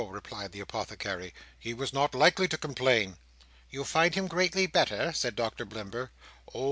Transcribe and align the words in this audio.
replied 0.09 0.51
the 0.51 0.59
Apothecary. 0.61 1.31
"He 1.59 1.75
was 1.75 1.93
not 1.93 2.15
likely 2.15 2.47
to 2.47 2.57
complain." 2.57 3.17
"You 3.69 3.83
find 3.83 4.15
him 4.15 4.27
greatly 4.27 4.65
better?" 4.65 5.13
said 5.13 5.35
Doctor 5.35 5.63
Blimber. 5.63 6.09
"Oh! 6.55 6.59